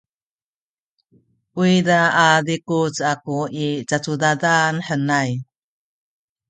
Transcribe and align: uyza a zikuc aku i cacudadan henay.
uyza 1.61 1.99
a 2.23 2.25
zikuc 2.45 2.95
aku 3.11 3.37
i 3.65 3.67
cacudadan 3.89 4.75
henay. 4.87 5.31